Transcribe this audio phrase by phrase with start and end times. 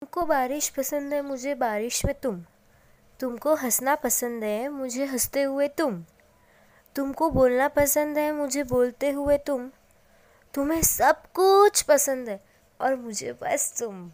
[0.00, 2.44] तुमको बारिश पसंद है, मुझे बारिश में तुम।
[3.20, 6.04] तुमको हंसना पसंद है, मुझे हँसते हुए तुम।
[6.96, 9.70] तुमको बोलना पसंद है, मुझे बोलते हुए तुम।
[10.54, 12.44] तुम्हें सब कुछ पसंद है
[12.80, 14.12] और मुझे बस तुम।